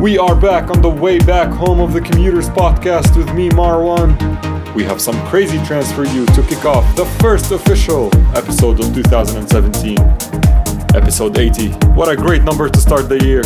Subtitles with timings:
[0.00, 4.16] We are back on the way back home of the Commuters Podcast with me, Marwan.
[4.74, 8.94] We have some crazy trance for you to kick off the first official episode of
[8.94, 9.98] 2017.
[10.96, 11.72] Episode 80.
[11.88, 13.42] What a great number to start the year.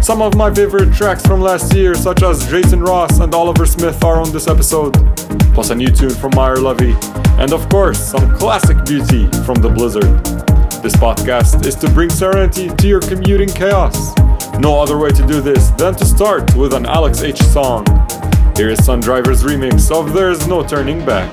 [0.00, 4.04] Some of my favorite tracks from last year, such as Jason Ross and Oliver Smith,
[4.04, 4.92] are on this episode,
[5.54, 6.96] plus a new tune from Maor Levi,
[7.42, 10.24] and of course, some classic beauty from the Blizzard.
[10.84, 14.14] This podcast is to bring serenity to your commuting chaos.
[14.60, 17.84] No other way to do this than to start with an Alex H song.
[18.56, 21.32] Here is Sundriver's remix of There's No Turning Back.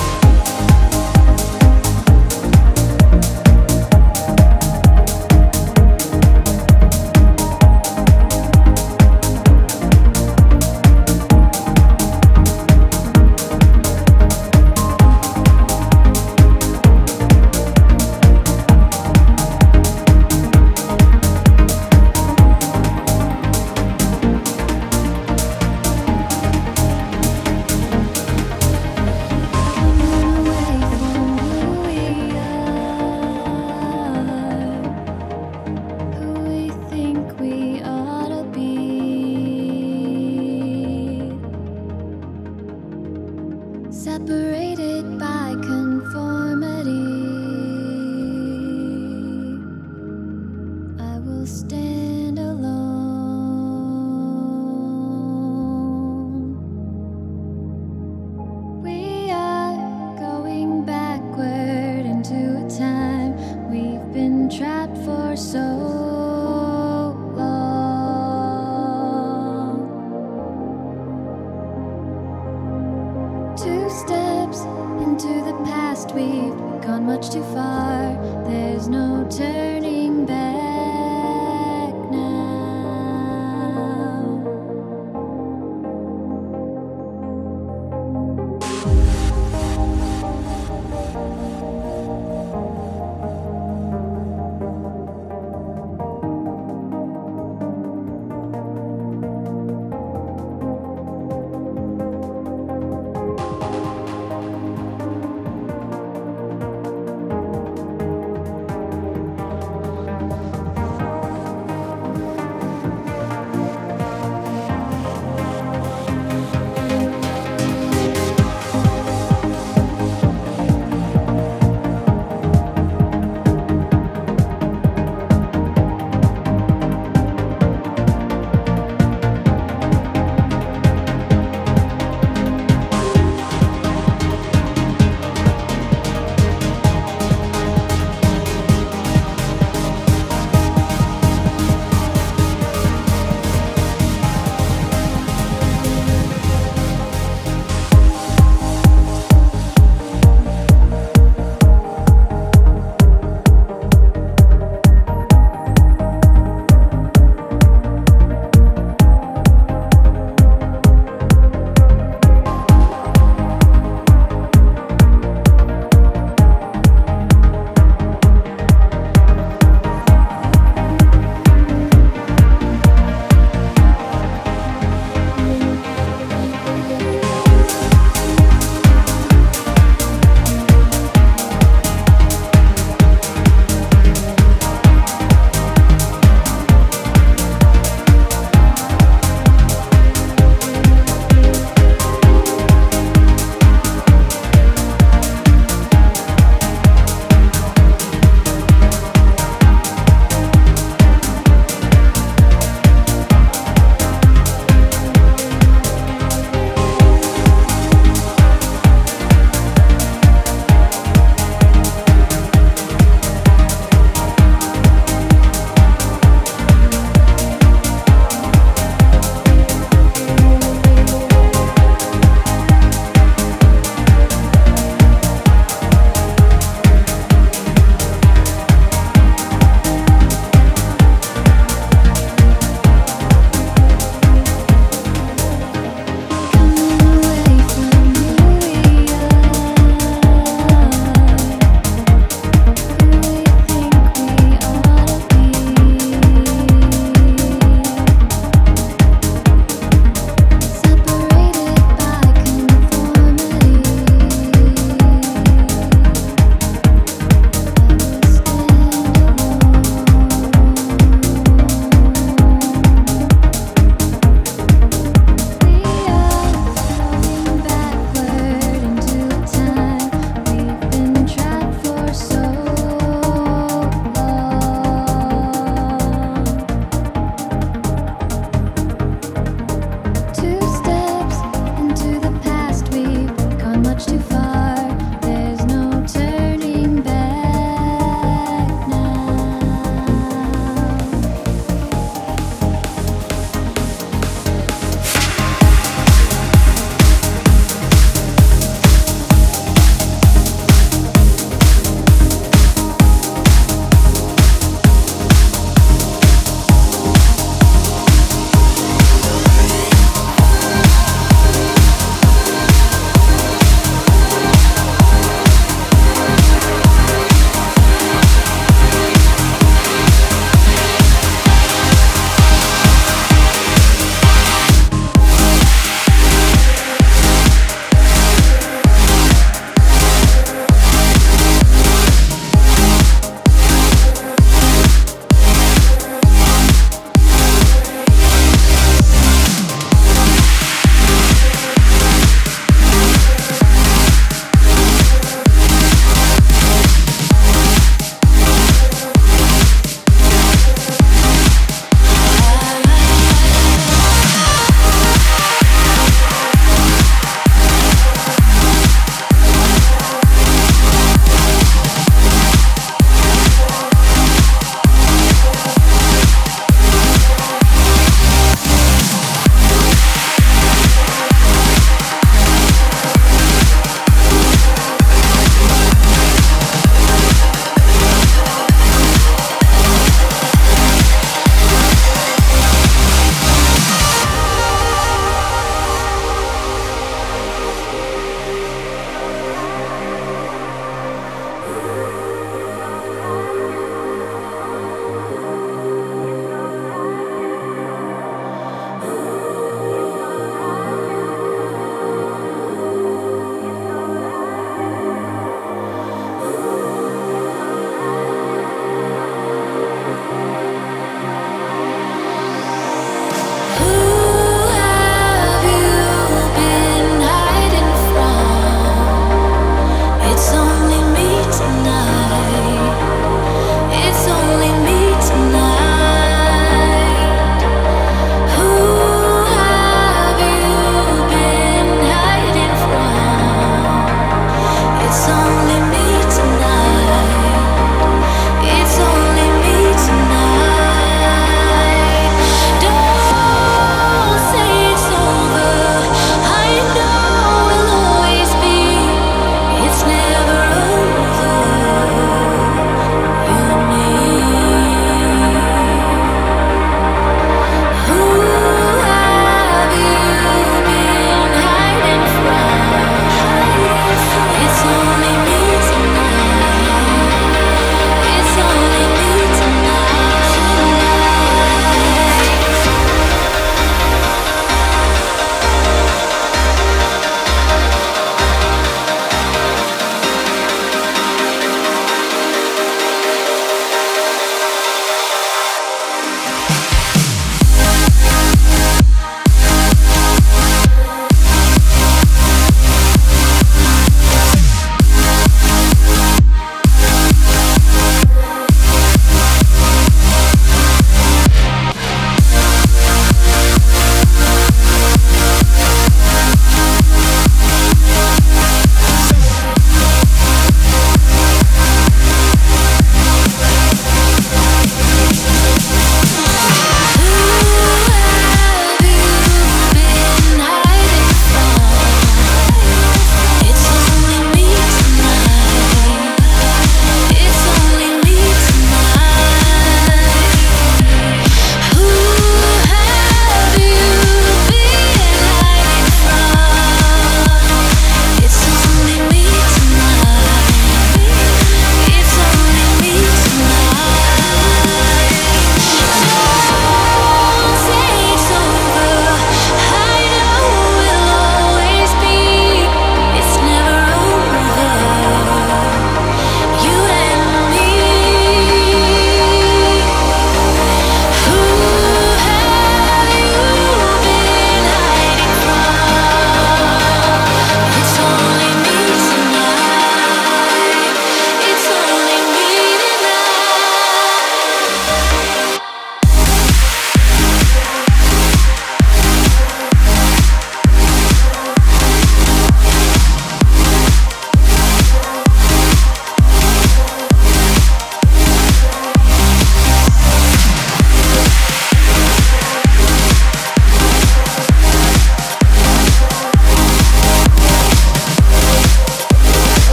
[73.58, 74.62] Two steps
[75.04, 78.16] into the past, we've gone much too far.
[78.46, 80.71] There's no turning back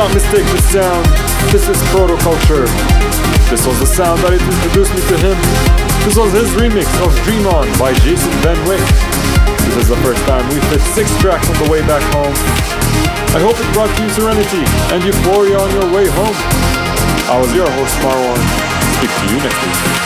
[0.00, 1.04] not mistake the sound.
[1.52, 2.64] This is Protoculture.
[3.52, 5.36] This was the sound that introduced me to him.
[6.08, 8.56] This was his remix of Dream On by Jason Van.
[8.64, 12.32] This is the first time we fit six tracks on the way back home.
[13.36, 16.36] I hope it brought you serenity and euphoria on your way home.
[17.28, 18.40] I was your host Marwan.
[18.96, 19.99] Speak to you next week.